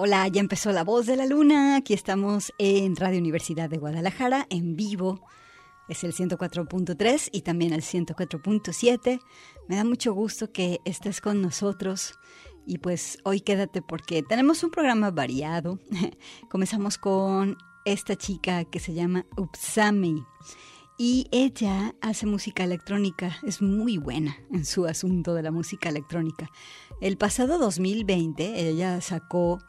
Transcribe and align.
Hola, 0.00 0.28
ya 0.28 0.40
empezó 0.40 0.70
La 0.70 0.84
Voz 0.84 1.06
de 1.06 1.16
la 1.16 1.26
Luna. 1.26 1.74
Aquí 1.74 1.92
estamos 1.92 2.52
en 2.58 2.94
Radio 2.94 3.18
Universidad 3.18 3.68
de 3.68 3.78
Guadalajara, 3.78 4.46
en 4.48 4.76
vivo. 4.76 5.26
Es 5.88 6.04
el 6.04 6.14
104.3 6.14 7.30
y 7.32 7.40
también 7.40 7.72
el 7.72 7.82
104.7. 7.82 9.20
Me 9.66 9.74
da 9.74 9.82
mucho 9.82 10.14
gusto 10.14 10.52
que 10.52 10.78
estés 10.84 11.20
con 11.20 11.42
nosotros. 11.42 12.16
Y 12.64 12.78
pues 12.78 13.18
hoy 13.24 13.40
quédate 13.40 13.82
porque 13.82 14.22
tenemos 14.22 14.62
un 14.62 14.70
programa 14.70 15.10
variado. 15.10 15.80
Comenzamos 16.48 16.96
con 16.96 17.58
esta 17.84 18.14
chica 18.14 18.66
que 18.66 18.78
se 18.78 18.94
llama 18.94 19.26
Upsami. 19.36 20.22
Y 21.00 21.28
ella 21.30 21.94
hace 22.00 22.26
música 22.26 22.64
electrónica, 22.64 23.36
es 23.44 23.62
muy 23.62 23.98
buena 23.98 24.36
en 24.52 24.64
su 24.64 24.84
asunto 24.84 25.32
de 25.32 25.44
la 25.44 25.52
música 25.52 25.88
electrónica. 25.88 26.50
El 27.00 27.16
pasado 27.16 27.58
2020 27.58 28.68
ella 28.68 29.00
sacó 29.00 29.60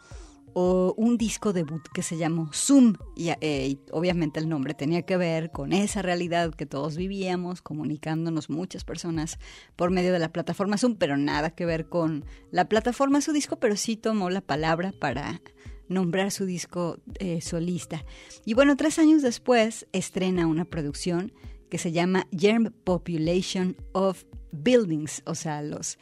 un 0.54 1.18
disco 1.18 1.54
debut 1.54 1.82
que 1.94 2.04
se 2.04 2.18
llamó 2.18 2.52
Zoom 2.54 2.96
eh, 3.18 3.68
y, 3.70 3.80
obviamente 3.92 4.40
el 4.40 4.50
nombre 4.50 4.74
tenía 4.74 5.04
que 5.04 5.18
ver 5.18 5.52
con 5.52 5.74
esa 5.74 6.02
realidad 6.02 6.54
que 6.54 6.66
todos 6.66 6.98
vivíamos, 6.98 7.62
comunicándonos 7.62 8.50
muchas 8.50 8.84
personas 8.84 9.40
por 9.76 9.92
medio 9.92 10.14
de 10.14 10.20
la 10.20 10.32
plataforma 10.32 10.78
Zoom, 10.78 10.96
pero 10.96 11.18
nada 11.18 11.52
que 11.52 11.66
ver 11.66 11.88
con 11.88 12.26
la 12.52 12.70
plataforma 12.70 13.22
su 13.22 13.34
disco, 13.34 13.58
pero 13.60 13.76
sí 13.76 13.98
tomó 13.98 14.30
la 14.30 14.42
palabra 14.42 14.92
para 14.92 15.42
nombrar 15.88 16.32
su 16.32 16.46
disco 16.46 17.00
eh, 17.20 17.42
solista. 17.42 18.06
Y 18.46 18.54
bueno, 18.54 18.78
tres 18.78 19.00
años 19.00 19.22
después 19.22 19.88
estrena 19.92 20.48
una 20.48 20.66
producción 20.66 21.34
que 21.70 21.78
se 21.78 21.92
llama 21.92 22.28
Germ 22.36 22.72
Population 22.84 23.76
of 23.92 24.24
Buildings, 24.52 25.22
o 25.26 25.36
sea, 25.36 25.62
los 25.62 25.98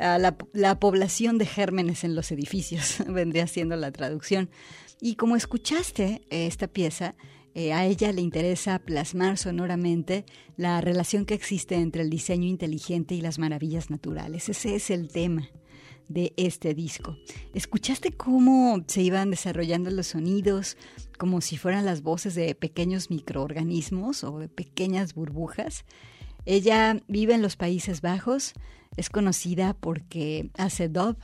la, 0.00 0.80
población 0.80 1.38
de 1.38 1.46
gérmenes 1.46 2.04
en 2.04 2.14
los 2.14 2.32
edificios, 2.32 2.96
vendría 3.08 3.46
siendo 3.46 3.76
la 3.76 3.92
traducción. 3.92 4.50
Y 5.00 5.14
como 5.14 5.36
escuchaste 5.36 6.22
esta 6.30 6.66
pieza, 6.66 7.14
Eh, 7.54 7.72
a 7.72 7.84
ella 7.84 8.12
le 8.12 8.20
interesa 8.20 8.78
plasmar 8.78 9.36
sonoramente 9.36 10.24
la 10.56 10.80
relación 10.80 11.26
que 11.26 11.34
existe 11.34 11.74
entre 11.74 12.02
el 12.02 12.10
diseño 12.10 12.46
inteligente 12.46 13.14
y 13.16 13.20
las 13.20 13.38
maravillas 13.38 13.90
naturales. 13.90 14.48
Ese 14.48 14.76
es 14.76 14.90
el 14.90 15.08
tema 15.08 15.48
de 16.08 16.32
este 16.36 16.74
disco. 16.74 17.16
¿Escuchaste 17.54 18.12
cómo 18.12 18.84
se 18.86 19.02
iban 19.02 19.30
desarrollando 19.30 19.90
los 19.90 20.08
sonidos 20.08 20.76
como 21.18 21.40
si 21.40 21.56
fueran 21.56 21.86
las 21.86 22.02
voces 22.02 22.34
de 22.34 22.54
pequeños 22.54 23.10
microorganismos 23.10 24.22
o 24.22 24.38
de 24.38 24.48
pequeñas 24.48 25.14
burbujas? 25.14 25.84
Ella 26.46 27.00
vive 27.08 27.34
en 27.34 27.42
los 27.42 27.56
Países 27.56 28.00
Bajos, 28.00 28.54
es 28.96 29.10
conocida 29.10 29.74
porque 29.74 30.50
hace 30.56 30.88
dub 30.88 31.16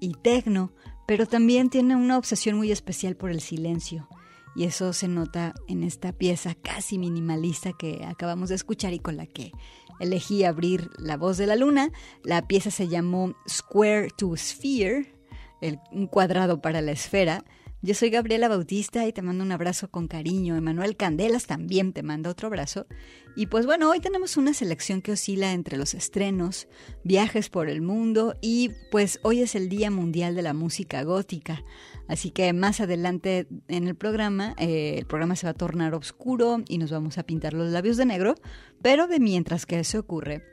y 0.00 0.14
techno, 0.14 0.72
pero 1.06 1.26
también 1.26 1.70
tiene 1.70 1.96
una 1.96 2.18
obsesión 2.18 2.56
muy 2.56 2.72
especial 2.72 3.16
por 3.16 3.30
el 3.30 3.40
silencio. 3.40 4.08
Y 4.54 4.64
eso 4.64 4.92
se 4.92 5.08
nota 5.08 5.54
en 5.66 5.82
esta 5.82 6.12
pieza 6.12 6.54
casi 6.54 6.98
minimalista 6.98 7.72
que 7.72 8.04
acabamos 8.04 8.50
de 8.50 8.56
escuchar 8.56 8.92
y 8.92 8.98
con 8.98 9.16
la 9.16 9.26
que 9.26 9.52
elegí 9.98 10.44
abrir 10.44 10.90
La 10.98 11.16
voz 11.16 11.38
de 11.38 11.46
la 11.46 11.56
luna. 11.56 11.90
La 12.22 12.46
pieza 12.46 12.70
se 12.70 12.88
llamó 12.88 13.34
Square 13.48 14.10
to 14.16 14.36
Sphere, 14.36 15.14
el, 15.60 15.80
un 15.90 16.06
cuadrado 16.06 16.60
para 16.60 16.82
la 16.82 16.92
esfera. 16.92 17.44
Yo 17.84 17.94
soy 17.94 18.10
Gabriela 18.10 18.46
Bautista 18.46 19.08
y 19.08 19.12
te 19.12 19.22
mando 19.22 19.42
un 19.42 19.50
abrazo 19.50 19.90
con 19.90 20.06
cariño. 20.06 20.54
Emanuel 20.54 20.96
Candelas 20.96 21.46
también 21.46 21.92
te 21.92 22.04
manda 22.04 22.30
otro 22.30 22.46
abrazo. 22.46 22.86
Y 23.34 23.46
pues 23.46 23.66
bueno, 23.66 23.90
hoy 23.90 23.98
tenemos 23.98 24.36
una 24.36 24.54
selección 24.54 25.02
que 25.02 25.10
oscila 25.10 25.52
entre 25.52 25.76
los 25.76 25.92
estrenos, 25.92 26.68
viajes 27.02 27.48
por 27.48 27.68
el 27.68 27.82
mundo 27.82 28.36
y 28.40 28.70
pues 28.92 29.18
hoy 29.24 29.40
es 29.40 29.56
el 29.56 29.68
Día 29.68 29.90
Mundial 29.90 30.36
de 30.36 30.42
la 30.42 30.54
Música 30.54 31.02
Gótica. 31.02 31.64
Así 32.06 32.30
que 32.30 32.52
más 32.52 32.80
adelante 32.80 33.48
en 33.66 33.88
el 33.88 33.96
programa, 33.96 34.54
eh, 34.58 34.94
el 34.96 35.06
programa 35.06 35.34
se 35.34 35.48
va 35.48 35.50
a 35.50 35.54
tornar 35.54 35.92
oscuro 35.96 36.62
y 36.68 36.78
nos 36.78 36.92
vamos 36.92 37.18
a 37.18 37.24
pintar 37.24 37.52
los 37.52 37.72
labios 37.72 37.96
de 37.96 38.06
negro. 38.06 38.36
Pero 38.80 39.08
de 39.08 39.18
mientras 39.18 39.66
que 39.66 39.80
eso 39.80 39.98
ocurre, 39.98 40.44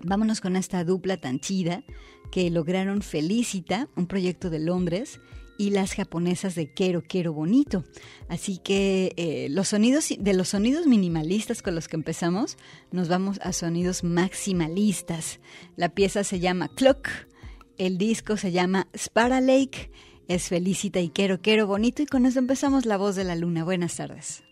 vámonos 0.00 0.40
con 0.40 0.56
esta 0.56 0.84
dupla 0.84 1.18
tan 1.18 1.38
chida 1.38 1.84
que 2.32 2.48
lograron 2.50 3.02
Felicita, 3.02 3.90
un 3.94 4.06
proyecto 4.06 4.48
de 4.48 4.60
Londres, 4.60 5.20
y 5.58 5.70
las 5.70 5.94
japonesas 5.94 6.54
de 6.54 6.72
Quiero 6.72 7.02
Quiero 7.02 7.32
Bonito. 7.32 7.84
Así 8.28 8.58
que 8.58 9.12
eh, 9.16 9.48
los 9.50 9.68
sonidos 9.68 10.08
de 10.18 10.34
los 10.34 10.48
sonidos 10.48 10.86
minimalistas 10.86 11.62
con 11.62 11.74
los 11.74 11.88
que 11.88 11.96
empezamos, 11.96 12.56
nos 12.90 13.08
vamos 13.08 13.38
a 13.42 13.52
sonidos 13.52 14.04
maximalistas. 14.04 15.40
La 15.76 15.90
pieza 15.90 16.24
se 16.24 16.40
llama 16.40 16.68
Clock, 16.68 17.08
el 17.78 17.98
disco 17.98 18.36
se 18.36 18.52
llama 18.52 18.88
Spara 18.96 19.40
Lake, 19.40 19.90
es 20.28 20.48
Felicita 20.48 21.00
y 21.00 21.10
Quiero 21.10 21.40
Quiero 21.40 21.66
Bonito 21.66 22.02
y 22.02 22.06
con 22.06 22.26
eso 22.26 22.38
empezamos 22.38 22.86
La 22.86 22.96
Voz 22.96 23.16
de 23.16 23.24
la 23.24 23.36
Luna. 23.36 23.64
Buenas 23.64 23.96
tardes. 23.96 24.42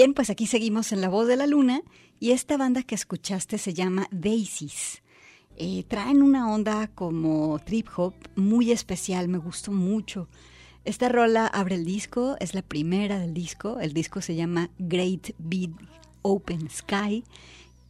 Bien, 0.00 0.14
pues 0.14 0.30
aquí 0.30 0.46
seguimos 0.46 0.92
en 0.92 1.02
La 1.02 1.10
Voz 1.10 1.28
de 1.28 1.36
la 1.36 1.46
Luna 1.46 1.82
y 2.18 2.30
esta 2.30 2.56
banda 2.56 2.82
que 2.82 2.94
escuchaste 2.94 3.58
se 3.58 3.74
llama 3.74 4.08
Daisies. 4.10 5.02
Eh, 5.58 5.84
traen 5.88 6.22
una 6.22 6.50
onda 6.50 6.88
como 6.94 7.58
trip 7.58 7.86
hop 7.96 8.14
muy 8.34 8.72
especial, 8.72 9.28
me 9.28 9.36
gustó 9.36 9.72
mucho. 9.72 10.26
Esta 10.86 11.10
rola 11.10 11.46
abre 11.46 11.74
el 11.74 11.84
disco, 11.84 12.38
es 12.40 12.54
la 12.54 12.62
primera 12.62 13.18
del 13.18 13.34
disco, 13.34 13.78
el 13.78 13.92
disco 13.92 14.22
se 14.22 14.36
llama 14.36 14.70
Great 14.78 15.32
Big 15.36 15.70
Open 16.22 16.70
Sky 16.70 17.22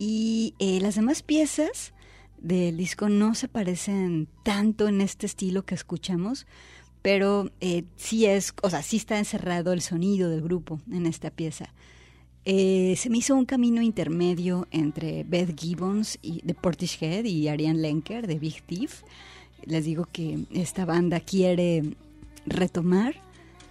y 0.01 0.55
eh, 0.59 0.81
las 0.81 0.97
demás 0.97 1.23
piezas 1.23 1.93
del 2.39 2.77
disco 2.77 3.09
no 3.09 3.37
se 3.37 3.47
parecen 3.47 4.27
tanto 4.43 4.89
en 4.89 5.01
este 5.01 5.27
estilo 5.27 5.65
que 5.65 5.77
escuchamos, 5.77 6.49
pero 7.03 7.53
eh, 7.61 7.85
sí 7.95 8.27
es, 8.27 8.53
o 8.65 8.69
sea, 8.69 8.83
sí 8.83 8.97
está 8.97 9.17
encerrado 9.17 9.73
el 9.73 9.81
sonido 9.81 10.29
del 10.29 10.43
grupo 10.43 10.81
en 10.91 11.07
esta 11.07 11.31
pieza. 11.31 11.73
Eh, 12.45 12.95
se 12.97 13.11
me 13.11 13.19
hizo 13.19 13.35
un 13.35 13.45
camino 13.45 13.83
intermedio 13.83 14.67
entre 14.71 15.25
Beth 15.25 15.59
Gibbons 15.59 16.19
y, 16.23 16.41
de 16.43 16.55
Portishead 16.55 17.25
y 17.25 17.49
Ariane 17.49 17.79
Lenker 17.79 18.27
de 18.27 18.39
Big 18.39 18.63
Thief. 18.63 19.03
Les 19.65 19.85
digo 19.85 20.09
que 20.11 20.47
esta 20.53 20.85
banda 20.85 21.21
quiere 21.21 21.83
retomar 22.47 23.15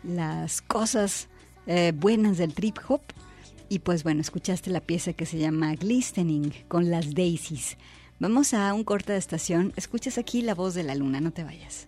las 0.03 0.61
cosas 0.61 1.27
eh, 1.65 1.93
buenas 1.95 2.38
del 2.38 2.53
trip 2.53 2.77
hop. 2.88 3.01
Y 3.69 3.79
pues 3.79 4.03
bueno, 4.03 4.21
escuchaste 4.21 4.69
la 4.69 4.81
pieza 4.81 5.13
que 5.13 5.25
se 5.25 5.38
llama 5.38 5.75
Glistening 5.75 6.51
con 6.67 6.89
las 6.89 7.13
Daisies. 7.13 7.77
Vamos 8.19 8.53
a 8.53 8.73
un 8.73 8.83
corte 8.83 9.13
de 9.13 9.19
estación. 9.19 9.73
Escuchas 9.75 10.17
aquí 10.17 10.41
la 10.41 10.55
voz 10.55 10.73
de 10.73 10.83
la 10.83 10.95
luna, 10.95 11.21
no 11.21 11.31
te 11.31 11.43
vayas. 11.43 11.88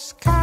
sky. 0.00 0.39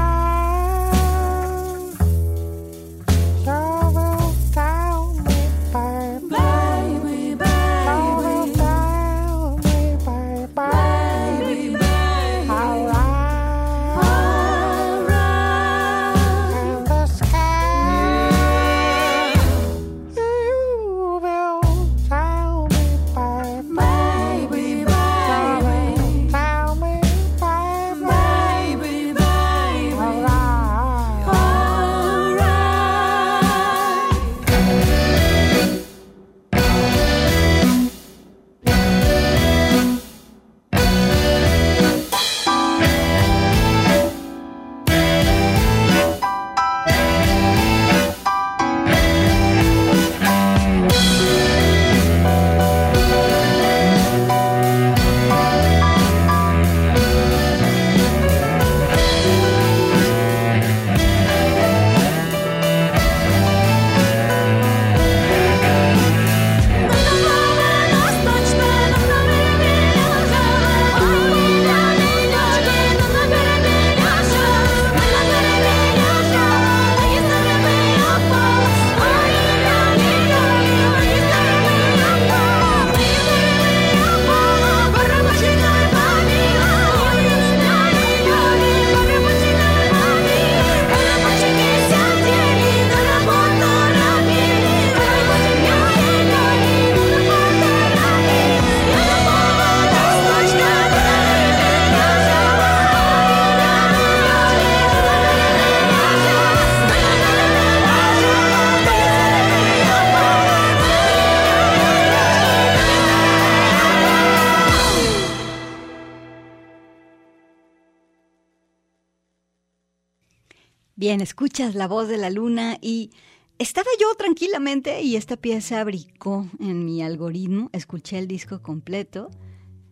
Bien, 121.07 121.21
escuchas 121.21 121.73
la 121.73 121.87
voz 121.87 122.09
de 122.09 122.17
la 122.17 122.29
luna 122.29 122.77
y 122.81 123.11
estaba 123.59 123.87
yo 123.97 124.13
tranquilamente 124.15 125.03
y 125.03 125.15
esta 125.15 125.37
pieza 125.37 125.81
brincó 125.85 126.45
en 126.59 126.83
mi 126.83 127.01
algoritmo, 127.01 127.69
escuché 127.71 128.19
el 128.19 128.27
disco 128.27 128.61
completo, 128.61 129.29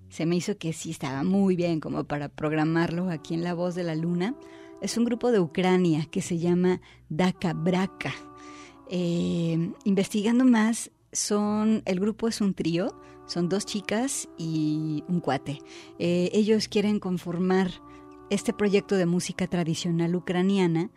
se 0.09 0.25
me 0.25 0.35
hizo 0.35 0.57
que 0.57 0.73
sí 0.73 0.91
estaba 0.91 1.23
muy 1.23 1.55
bien 1.55 1.79
como 1.79 2.03
para 2.03 2.27
programarlo 2.27 3.09
aquí 3.09 3.33
en 3.33 3.45
La 3.45 3.53
Voz 3.53 3.75
de 3.75 3.83
la 3.83 3.95
Luna. 3.95 4.35
Es 4.81 4.97
un 4.97 5.05
grupo 5.05 5.31
de 5.31 5.39
Ucrania 5.39 6.05
que 6.11 6.21
se 6.21 6.37
llama 6.37 6.81
Daka 7.07 7.53
Braka. 7.53 8.13
Eh, 8.89 9.71
investigando 9.85 10.43
más, 10.43 10.91
son, 11.13 11.81
el 11.85 12.01
grupo 12.01 12.27
es 12.27 12.41
un 12.41 12.53
trío, 12.53 12.93
son 13.25 13.47
dos 13.47 13.65
chicas 13.65 14.27
y 14.37 15.05
un 15.07 15.21
cuate. 15.21 15.59
Eh, 15.97 16.29
ellos 16.33 16.67
quieren 16.67 16.99
conformar 16.99 17.71
este 18.29 18.53
proyecto 18.53 18.95
de 18.95 19.05
música 19.05 19.47
tradicional 19.47 20.15
ucraniana, 20.15 20.91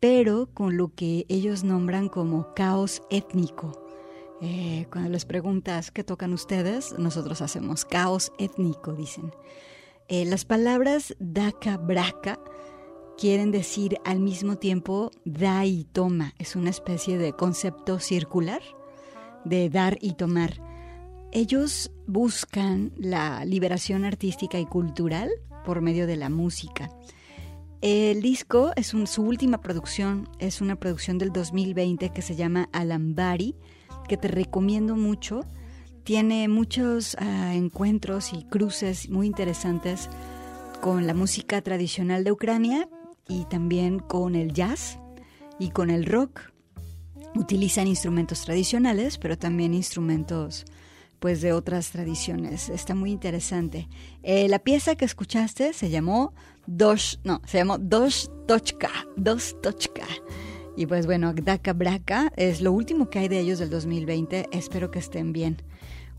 pero 0.00 0.48
con 0.54 0.76
lo 0.76 0.94
que 0.94 1.26
ellos 1.28 1.64
nombran 1.64 2.08
como 2.08 2.54
caos 2.54 3.02
étnico. 3.10 3.72
Eh, 4.40 4.86
cuando 4.90 5.10
les 5.10 5.26
preguntas 5.26 5.90
qué 5.90 6.02
tocan 6.02 6.32
ustedes, 6.32 6.98
nosotros 6.98 7.42
hacemos 7.42 7.84
caos 7.84 8.32
étnico, 8.38 8.94
dicen. 8.94 9.32
Eh, 10.08 10.24
las 10.24 10.44
palabras 10.44 11.14
daka 11.20 11.76
braka 11.76 12.40
quieren 13.18 13.50
decir 13.50 13.98
al 14.04 14.18
mismo 14.20 14.56
tiempo 14.56 15.10
da 15.24 15.66
y 15.66 15.84
toma. 15.84 16.34
Es 16.38 16.56
una 16.56 16.70
especie 16.70 17.18
de 17.18 17.34
concepto 17.34 17.98
circular 17.98 18.62
de 19.44 19.68
dar 19.68 19.98
y 20.00 20.14
tomar. 20.14 20.60
Ellos 21.32 21.92
buscan 22.06 22.92
la 22.96 23.44
liberación 23.44 24.04
artística 24.04 24.58
y 24.58 24.66
cultural 24.66 25.30
por 25.64 25.80
medio 25.80 26.06
de 26.06 26.16
la 26.16 26.28
música. 26.28 26.90
El 27.80 28.20
disco 28.20 28.72
es 28.76 28.88
su 28.88 29.22
última 29.22 29.62
producción, 29.62 30.28
es 30.38 30.60
una 30.60 30.76
producción 30.76 31.16
del 31.16 31.32
2020 31.32 32.10
que 32.10 32.20
se 32.20 32.36
llama 32.36 32.68
Alambari, 32.72 33.56
que 34.06 34.18
te 34.18 34.28
recomiendo 34.28 34.96
mucho. 34.96 35.40
Tiene 36.04 36.46
muchos 36.48 37.16
ah, 37.18 37.54
encuentros 37.54 38.34
y 38.34 38.44
cruces 38.44 39.08
muy 39.08 39.26
interesantes 39.26 40.10
con 40.82 41.06
la 41.06 41.14
música 41.14 41.62
tradicional 41.62 42.22
de 42.22 42.32
Ucrania 42.32 42.88
y 43.28 43.44
también 43.44 43.98
con 43.98 44.34
el 44.34 44.52
jazz 44.52 44.98
y 45.58 45.70
con 45.70 45.88
el 45.88 46.04
rock. 46.04 46.40
Utilizan 47.34 47.86
instrumentos 47.86 48.42
tradicionales, 48.42 49.16
pero 49.16 49.38
también 49.38 49.72
instrumentos 49.72 50.66
pues 51.20 51.40
de 51.42 51.52
otras 51.52 51.90
tradiciones. 51.90 52.68
Está 52.68 52.94
muy 52.94 53.12
interesante. 53.12 53.88
Eh, 54.22 54.48
la 54.48 54.58
pieza 54.58 54.96
que 54.96 55.04
escuchaste 55.04 55.72
se 55.72 55.90
llamó 55.90 56.32
Dos, 56.66 57.20
no, 57.24 57.40
se 57.46 57.58
llamó 57.58 57.78
Dos 57.78 58.30
Tochka, 58.48 58.90
Dos 59.16 59.56
Tochka. 59.62 60.06
Y 60.76 60.86
pues 60.86 61.06
bueno, 61.06 61.34
Daka 61.34 61.72
Braka 61.72 62.32
es 62.36 62.60
lo 62.60 62.72
último 62.72 63.10
que 63.10 63.18
hay 63.18 63.28
de 63.28 63.38
ellos 63.38 63.58
del 63.58 63.70
2020. 63.70 64.48
Espero 64.50 64.90
que 64.90 64.98
estén 64.98 65.32
bien. 65.32 65.58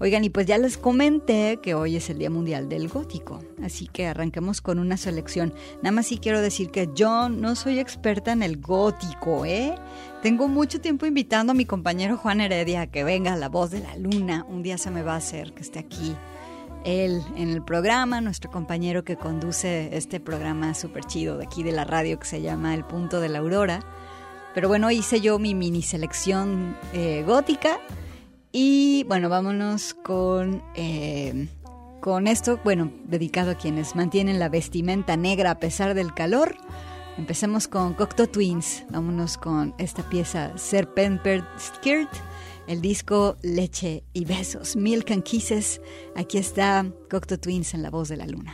Oigan, 0.04 0.24
y 0.24 0.32
pues 0.32 0.48
ya 0.48 0.58
les 0.58 0.80
comenté 0.80 1.60
que 1.62 1.76
hoy 1.76 1.96
es 1.96 2.10
el 2.10 2.18
Día 2.18 2.32
Mundial 2.32 2.68
del 2.68 2.88
Gótico, 2.88 3.40
así 3.62 3.86
que 3.88 4.08
arranquemos 4.08 4.60
con 4.60 4.80
una 4.80 4.98
selección. 4.98 5.54
Nada 5.84 5.92
más 5.92 6.08
sí 6.08 6.18
quiero 6.18 6.42
decir 6.42 6.72
que 6.72 6.90
yo 6.96 7.30
no 7.30 7.56
soy 7.56 7.78
experta 7.78 8.32
en 8.32 8.42
el 8.42 8.58
gótico, 8.60 9.46
¿eh? 9.46 9.76
Tengo 10.22 10.48
mucho 10.48 10.80
tiempo 10.80 11.08
invitando 11.08 11.50
a 11.52 11.56
mi 11.56 11.66
compañero 11.66 12.16
Juan 12.16 12.42
Heredia 12.42 12.82
a 12.82 12.88
que 12.88 13.04
venga 13.04 13.36
La 13.36 13.50
Voz 13.50 13.72
de 13.72 13.80
la 13.80 13.96
Luna. 13.96 14.46
Un 14.48 14.62
día 14.62 14.78
se 14.78 14.92
me 14.92 15.02
va 15.02 15.14
a 15.14 15.18
hacer 15.18 15.52
que 15.54 15.64
esté 15.64 15.80
aquí 15.80 16.16
él 16.86 17.24
en 17.36 17.50
el 17.50 17.64
programa, 17.64 18.22
nuestro 18.22 18.52
compañero 18.52 19.04
que 19.04 19.16
conduce 19.16 19.98
este 19.98 20.20
programa 20.20 20.76
súper 20.76 21.06
chido 21.06 21.38
de 21.38 21.46
aquí 21.46 21.64
de 21.64 21.72
la 21.72 21.86
radio 21.86 22.20
que 22.20 22.28
se 22.28 22.40
llama 22.40 22.76
El 22.76 22.86
Punto 22.86 23.20
de 23.20 23.30
la 23.30 23.40
Aurora. 23.40 23.80
Pero 24.54 24.68
bueno, 24.68 24.92
hice 24.92 25.22
yo 25.22 25.40
mi 25.40 25.56
mini 25.56 25.82
selección 25.82 26.78
eh, 26.94 27.24
gótica 27.26 27.80
y 28.52 29.04
bueno, 29.08 29.28
vámonos 29.28 29.96
con, 29.96 30.62
eh, 30.76 31.48
con 32.00 32.28
esto, 32.28 32.60
bueno, 32.64 32.92
dedicado 33.06 33.50
a 33.52 33.56
quienes 33.56 33.96
mantienen 33.96 34.38
la 34.38 34.50
vestimenta 34.50 35.18
negra 35.18 35.50
a 35.50 35.60
pesar 35.60 35.96
del 35.96 36.14
calor. 36.14 36.56
Empecemos 37.18 37.68
con 37.68 37.94
Cocteau 37.94 38.28
Twins. 38.28 38.84
Vámonos 38.90 39.38
con 39.38 39.74
esta 39.78 40.08
pieza 40.10 40.58
Serpent 40.58 41.22
Skirt, 41.60 42.10
el 42.68 42.82
disco 42.82 43.38
Leche 43.42 44.04
y 44.14 44.26
Besos, 44.26 44.76
Milk 44.76 45.12
and 45.12 45.24
Kisses. 45.24 45.82
Aquí 46.16 46.38
está 46.38 46.86
Cocteau 47.10 47.38
Twins 47.38 47.74
en 47.74 47.84
la 47.84 47.90
voz 47.90 48.10
de 48.10 48.18
la 48.18 48.28
luna. 48.28 48.54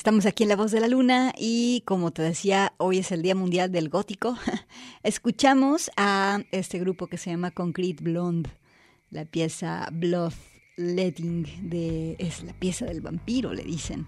Estamos 0.00 0.24
aquí 0.24 0.44
en 0.44 0.48
La 0.48 0.56
Voz 0.56 0.70
de 0.70 0.80
la 0.80 0.88
Luna 0.88 1.34
y 1.36 1.82
como 1.84 2.10
te 2.10 2.22
decía, 2.22 2.72
hoy 2.78 2.96
es 2.96 3.12
el 3.12 3.20
Día 3.20 3.34
Mundial 3.34 3.70
del 3.70 3.90
Gótico. 3.90 4.34
Escuchamos 5.02 5.90
a 5.94 6.40
este 6.52 6.78
grupo 6.78 7.06
que 7.06 7.18
se 7.18 7.28
llama 7.28 7.50
Concrete 7.50 8.02
Blonde, 8.02 8.48
la 9.10 9.26
pieza 9.26 9.86
Bluff 9.92 10.38
Letting, 10.78 11.68
de, 11.68 12.16
es 12.18 12.42
la 12.42 12.54
pieza 12.54 12.86
del 12.86 13.02
vampiro, 13.02 13.52
le 13.52 13.62
dicen. 13.62 14.06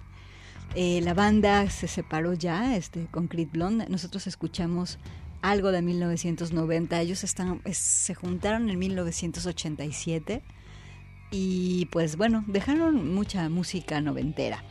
Eh, 0.74 1.02
la 1.02 1.12
banda 1.12 1.68
se 1.68 1.88
separó 1.88 2.32
ya, 2.32 2.74
este 2.74 3.06
Concrete 3.10 3.50
Blonde. 3.52 3.86
Nosotros 3.90 4.26
escuchamos 4.26 4.98
algo 5.42 5.72
de 5.72 5.82
1990. 5.82 7.02
Ellos 7.02 7.22
están, 7.22 7.60
se 7.70 8.14
juntaron 8.14 8.70
en 8.70 8.78
1987 8.78 10.42
y 11.30 11.84
pues 11.92 12.16
bueno, 12.16 12.44
dejaron 12.46 13.14
mucha 13.14 13.50
música 13.50 14.00
noventera. 14.00 14.64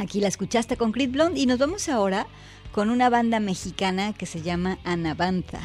Aquí 0.00 0.18
la 0.18 0.28
escuchaste 0.28 0.78
con 0.78 0.92
Creed 0.92 1.10
Blonde 1.10 1.38
y 1.38 1.44
nos 1.44 1.58
vamos 1.58 1.90
ahora 1.90 2.26
con 2.72 2.88
una 2.88 3.10
banda 3.10 3.38
mexicana 3.38 4.14
que 4.14 4.24
se 4.24 4.40
llama 4.40 4.78
Anabanza. 4.82 5.60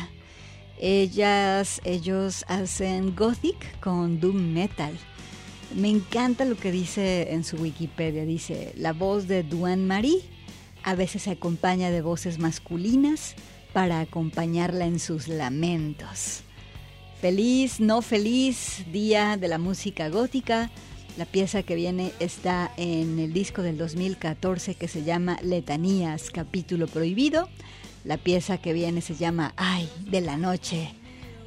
Ellas, 0.78 1.80
ellos 1.86 2.44
hacen 2.50 3.16
gothic 3.16 3.80
con 3.80 4.20
doom 4.20 4.52
metal. 4.52 4.94
Me 5.74 5.88
encanta 5.88 6.44
lo 6.44 6.58
que 6.58 6.74
dice 6.74 7.32
en 7.32 7.46
su 7.46 7.56
Wikipedia. 7.56 8.26
Dice, 8.26 8.74
la 8.76 8.92
voz 8.92 9.30
de 9.30 9.44
Duane 9.44 9.86
Marie 9.86 10.22
a 10.84 10.96
veces 10.96 11.24
se 11.24 11.32
acompaña 11.32 11.90
de 11.90 12.02
voces 12.02 12.38
masculinas 12.38 13.36
para 13.72 14.02
acompañarla 14.02 14.86
en 14.86 15.00
sus 15.00 15.30
lamentos. 15.30 16.42
Feliz, 17.22 17.80
no 17.80 18.02
feliz 18.02 18.84
día 18.92 19.38
de 19.38 19.48
la 19.48 19.60
música 19.60 20.10
gótica. 20.10 20.72
La 21.18 21.26
pieza 21.26 21.64
que 21.64 21.76
viene 21.76 22.12
está 22.20 22.74
en 22.76 23.20
el 23.20 23.32
disco 23.32 23.62
del 23.62 23.78
2014 23.78 24.76
que 24.76 24.90
se 24.90 25.06
llama 25.06 25.38
Letanías, 25.42 26.30
capítulo 26.30 26.88
prohibido. 26.88 27.48
La 28.04 28.18
pieza 28.18 28.58
que 28.58 28.74
viene 28.74 29.00
se 29.00 29.16
llama 29.16 29.54
Ay, 29.56 29.90
de 30.10 30.20
la 30.20 30.36
noche. 30.36 30.94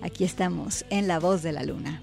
Aquí 0.01 0.25
estamos 0.25 0.87
en 0.89 1.07
La 1.07 1.19
Voz 1.19 1.43
de 1.43 1.53
la 1.53 1.65
Luna. 1.65 2.03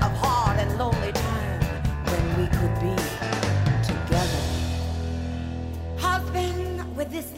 of 0.00 0.12
hard 0.18 0.58
and 0.60 0.78
lonely 0.78 1.10
when 2.10 2.24
we 2.38 2.46
could 2.46 2.74
be 2.78 2.94
together. 3.82 4.42
Husband, 5.98 6.96
with 6.96 7.10
this 7.10 7.32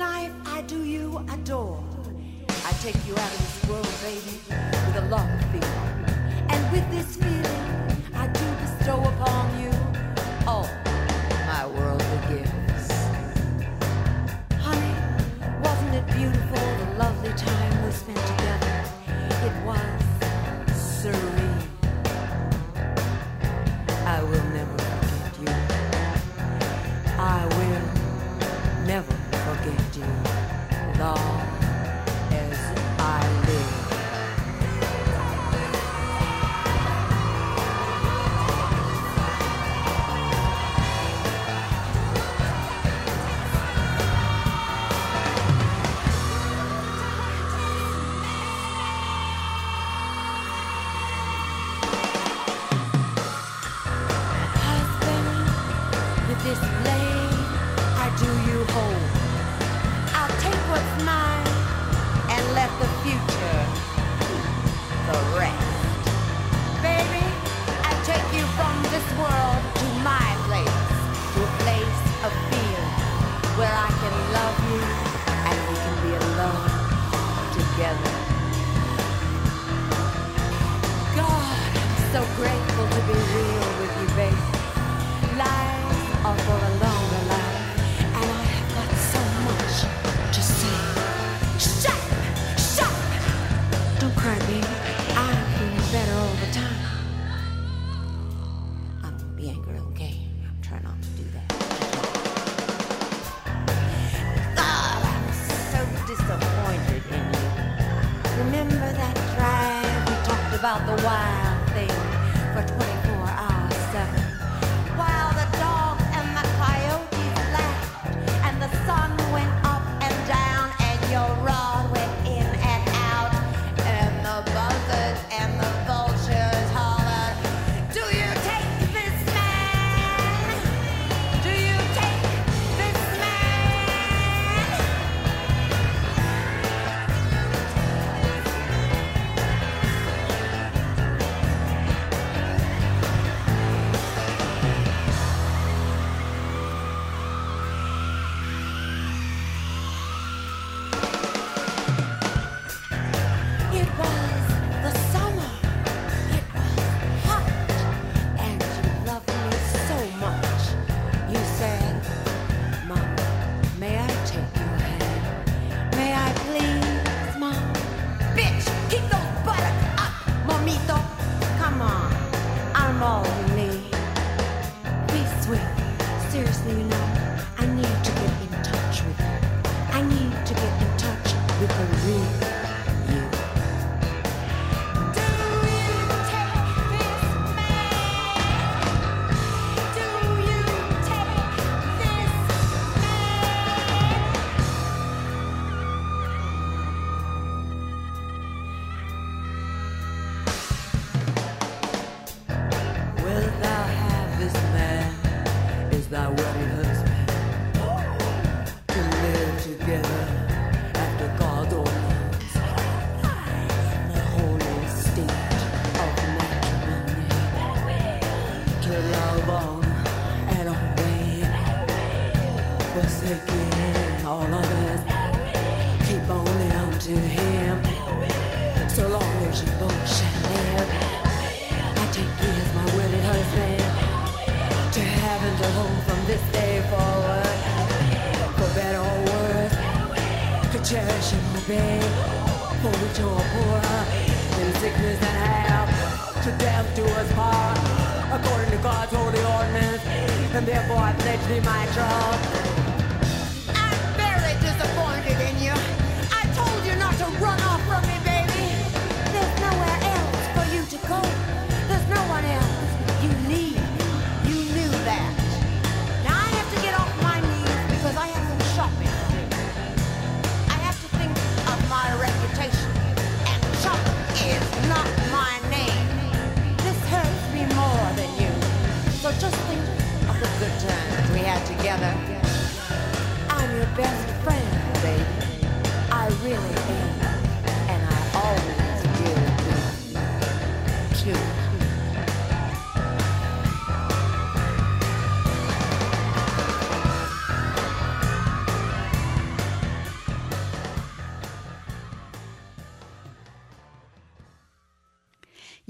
I 0.45 0.63
do 0.63 0.85
you 0.85 1.25
adore. 1.33 1.83
I 2.49 2.73
take 2.83 2.97
you 3.07 3.15
out 3.15 3.33
of 3.33 3.39
this 3.39 3.71
world, 3.71 3.95
baby, 4.03 4.37
with 4.87 4.97
a 5.03 5.07
feeling. 5.51 5.95
And 6.53 6.73
with 6.73 6.87
this 6.91 7.17
feeling, 7.17 7.65
I 8.15 8.27
do 8.27 8.47
bestow 8.63 9.01
upon 9.01 9.45
you 9.63 9.73
all 10.47 10.69
my 11.47 11.67
worldly 11.67 12.21
gifts. 12.29 12.93
Honey, 14.61 14.95
wasn't 15.63 15.95
it 15.95 16.07
beautiful 16.09 16.65
the 16.81 16.99
lovely 16.99 17.33
time 17.33 17.85
we 17.85 17.91
spent 17.93 18.19
together? 18.19 18.85
It 19.47 19.67
was. 19.67 19.94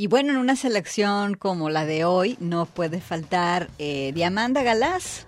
Y 0.04 0.06
bueno, 0.06 0.32
en 0.32 0.36
una 0.36 0.54
selección 0.54 1.32
como 1.32 1.70
la 1.70 1.86
de 1.86 2.04
hoy 2.04 2.36
no 2.38 2.66
puede 2.66 3.00
faltar 3.00 3.70
eh, 3.78 4.12
Diamanda 4.12 4.62
Galás. 4.62 5.26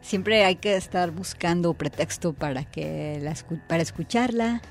Siempre 0.00 0.44
hay 0.44 0.54
que 0.54 0.76
estar 0.76 1.10
buscando 1.10 1.74
pretexto 1.74 2.32
para, 2.32 2.62
que 2.62 3.20
para 3.66 3.82
escucharla, 3.82 4.62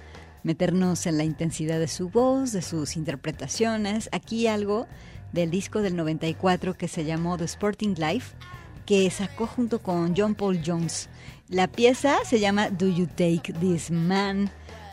meternos 0.43 1.06
en 1.06 1.18
la 1.18 1.26
intensidad 1.26 1.80
de 1.80 1.89
su 1.89 2.08
voz, 2.08 2.54
de 2.54 2.62
sus 2.62 2.95
interpretaciones. 2.95 4.08
Aquí 4.14 4.47
algo 4.47 4.88
del 5.34 5.52
disco 5.52 5.82
del 5.82 5.97
94 5.97 6.78
que 6.78 6.88
se 6.88 7.04
llamó 7.04 7.38
The 7.38 7.43
Sporting 7.43 7.95
Life, 7.97 8.38
que 8.86 9.12
sacó 9.12 9.47
junto 9.47 9.80
con 9.80 10.14
John 10.16 10.34
Paul 10.34 10.62
Jones. 10.66 11.10
La 11.49 11.68
pieza 11.68 12.20
se 12.24 12.39
llama 12.39 12.70
Do 12.70 12.88
You 12.88 13.06
Take 13.06 13.52
This 13.60 13.91
Man? 13.91 14.49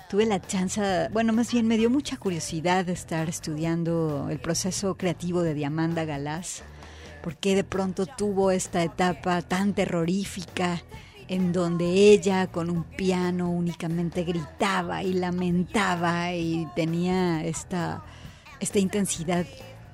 Tuve 0.08 0.24
la 0.24 0.40
chance, 0.40 1.08
bueno, 1.12 1.34
más 1.34 1.52
bien 1.52 1.66
me 1.66 1.76
dio 1.76 1.90
mucha 1.90 2.16
curiosidad 2.16 2.86
de 2.86 2.94
estar 2.94 3.28
estudiando 3.28 4.28
el 4.30 4.38
proceso 4.38 4.96
creativo 4.96 5.42
de 5.42 5.52
Diamanda 5.52 6.06
Galás, 6.06 6.62
porque 7.22 7.54
de 7.54 7.62
pronto 7.62 8.06
tuvo 8.06 8.50
esta 8.50 8.82
etapa 8.82 9.42
tan 9.42 9.74
terrorífica 9.74 10.80
en 11.28 11.52
donde 11.52 11.84
ella 11.84 12.46
con 12.46 12.70
un 12.70 12.84
piano 12.84 13.50
únicamente 13.50 14.24
gritaba 14.24 15.02
y 15.02 15.12
lamentaba 15.12 16.32
y 16.32 16.66
tenía 16.74 17.44
esta, 17.44 18.02
esta 18.60 18.78
intensidad 18.78 19.44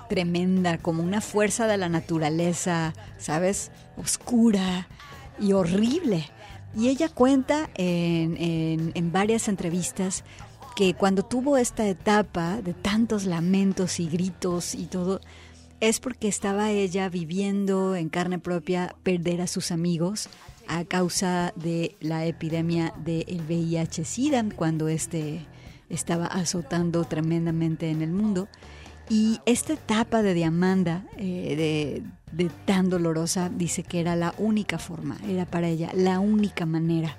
tremenda, 0.09 0.79
como 0.79 1.03
una 1.03 1.21
fuerza 1.21 1.67
de 1.67 1.77
la 1.77 1.89
naturaleza, 1.89 2.95
¿sabes? 3.19 3.73
Oscura 3.97 4.87
y 5.41 5.55
horrible. 5.55 6.31
Y 6.77 6.89
ella 6.89 7.09
cuenta 7.09 7.71
en, 7.75 8.37
en- 8.95 9.13
varias 9.13 9.49
entrevistas 9.49 10.25
que 10.77 10.95
cuando 10.95 11.23
tuvo 11.25 11.57
esta 11.57 11.87
etapa 11.87 12.61
de 12.61 12.75
tantos 12.75 13.25
lamentos 13.27 14.01
y 14.01 14.09
gritos 14.09 14.75
y 14.75 14.87
todo, 14.87 15.21
es 15.81 16.01
porque 16.01 16.27
estaba 16.29 16.71
ella 16.71 17.09
viviendo 17.09 17.95
en 17.95 18.09
carne 18.09 18.39
propia 18.39 18.95
perder 19.03 19.41
a 19.41 19.47
sus 19.47 19.71
amigos 19.71 20.29
a 20.67 20.85
causa 20.85 21.53
de 21.57 21.95
la 22.01 22.25
epidemia 22.27 22.93
del 23.05 23.43
VIH-Sida, 23.47 24.45
cuando 24.57 24.89
este 24.89 25.47
estaba 25.91 26.27
azotando 26.27 27.05
tremendamente 27.05 27.91
en 27.91 28.01
el 28.03 28.11
mundo. 28.11 28.49
Y 29.11 29.39
esta 29.45 29.75
etapa 29.75 30.23
de 30.23 30.33
Diamanda, 30.35 31.05
eh, 31.19 31.55
de, 31.57 32.03
de 32.37 32.51
tan 32.65 32.91
dolorosa, 32.91 33.49
dice 33.49 33.83
que 33.83 34.01
era 34.01 34.17
la 34.17 34.35
única 34.39 34.79
forma, 34.79 35.17
era 35.29 35.47
para 35.47 35.69
ella 35.69 35.91
la 35.95 36.21
única 36.21 36.67
manera 36.67 37.17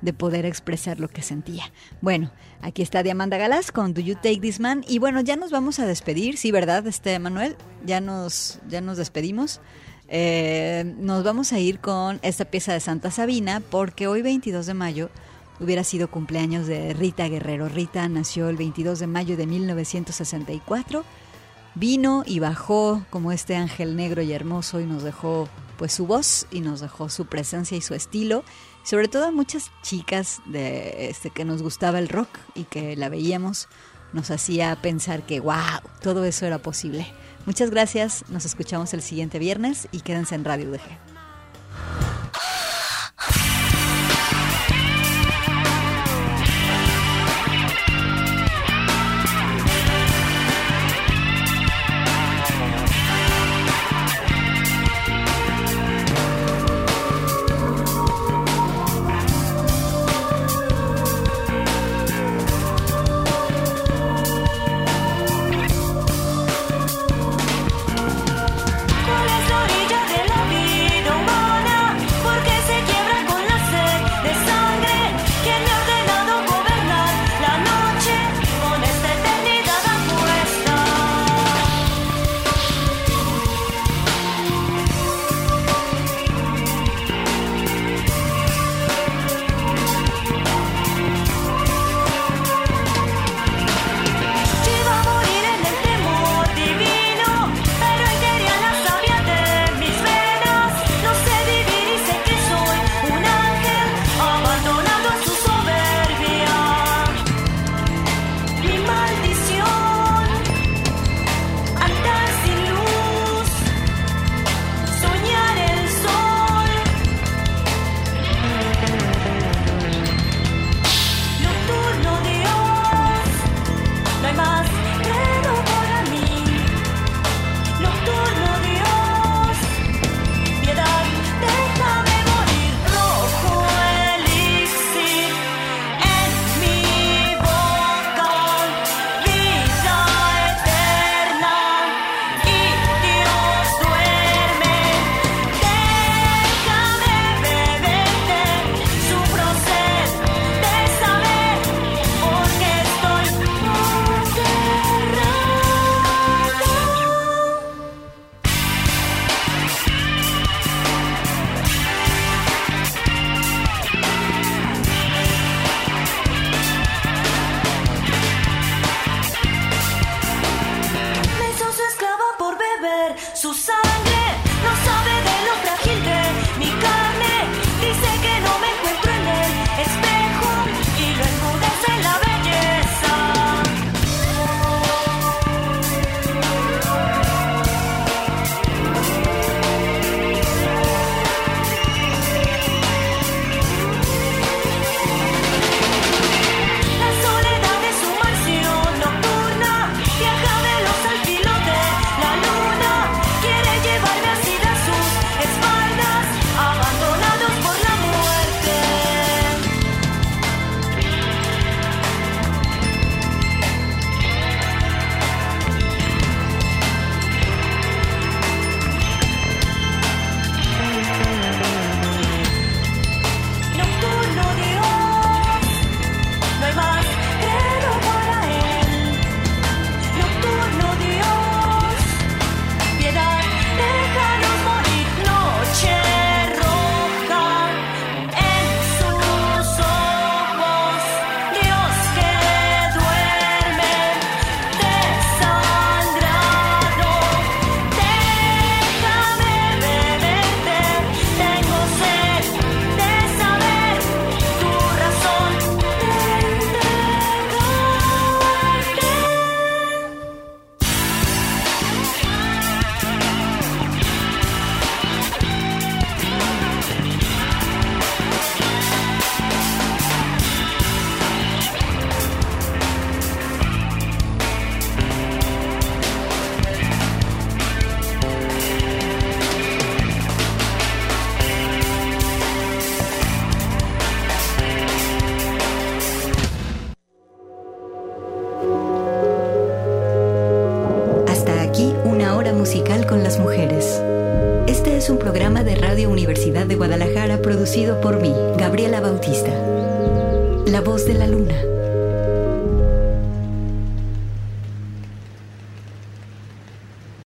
de 0.00 0.12
poder 0.12 0.44
expresar 0.44 1.00
lo 1.00 1.08
que 1.08 1.22
sentía. 1.22 1.64
Bueno, 2.00 2.30
aquí 2.60 2.82
está 2.82 3.02
Diamanda 3.02 3.38
Galás 3.38 3.72
con 3.72 3.94
Do 3.94 4.00
You 4.00 4.14
Take 4.14 4.40
This 4.40 4.60
Man 4.60 4.84
y 4.86 4.98
bueno, 4.98 5.20
ya 5.20 5.36
nos 5.36 5.50
vamos 5.50 5.78
a 5.78 5.86
despedir, 5.86 6.36
sí, 6.36 6.50
¿verdad, 6.52 6.86
este 6.86 7.18
Manuel? 7.18 7.56
Ya 7.84 8.00
nos, 8.00 8.60
ya 8.68 8.80
nos 8.80 8.98
despedimos. 8.98 9.60
Eh, 10.08 10.94
nos 10.98 11.24
vamos 11.24 11.52
a 11.52 11.58
ir 11.58 11.80
con 11.80 12.20
esta 12.22 12.44
pieza 12.44 12.72
de 12.72 12.80
Santa 12.80 13.10
Sabina 13.10 13.60
porque 13.60 14.06
hoy 14.06 14.22
22 14.22 14.66
de 14.66 14.74
mayo 14.74 15.10
hubiera 15.58 15.82
sido 15.84 16.08
cumpleaños 16.08 16.66
de 16.66 16.92
Rita 16.94 17.26
Guerrero. 17.28 17.68
Rita 17.68 18.08
nació 18.08 18.48
el 18.48 18.56
22 18.56 18.98
de 19.00 19.06
mayo 19.06 19.36
de 19.36 19.46
1964 19.46 21.04
vino 21.76 22.24
y 22.26 22.40
bajó 22.40 23.04
como 23.10 23.30
este 23.30 23.54
ángel 23.54 23.94
negro 23.94 24.22
y 24.22 24.32
hermoso 24.32 24.80
y 24.80 24.86
nos 24.86 25.04
dejó 25.04 25.48
pues 25.78 25.92
su 25.92 26.06
voz 26.06 26.46
y 26.50 26.60
nos 26.60 26.80
dejó 26.80 27.08
su 27.08 27.26
presencia 27.26 27.76
y 27.76 27.82
su 27.82 27.94
estilo, 27.94 28.42
sobre 28.82 29.08
todo 29.08 29.26
a 29.26 29.30
muchas 29.30 29.70
chicas 29.82 30.40
de 30.46 31.08
este 31.10 31.30
que 31.30 31.44
nos 31.44 31.62
gustaba 31.62 31.98
el 31.98 32.08
rock 32.08 32.30
y 32.54 32.64
que 32.64 32.96
la 32.96 33.08
veíamos 33.08 33.68
nos 34.12 34.30
hacía 34.30 34.74
pensar 34.80 35.26
que 35.26 35.40
wow, 35.40 35.80
todo 36.00 36.24
eso 36.24 36.46
era 36.46 36.58
posible. 36.58 37.06
Muchas 37.44 37.70
gracias, 37.70 38.24
nos 38.28 38.44
escuchamos 38.44 38.94
el 38.94 39.02
siguiente 39.02 39.38
viernes 39.38 39.88
y 39.92 40.00
quédense 40.00 40.34
en 40.34 40.44
Radio 40.44 40.70
UDG. 40.70 41.15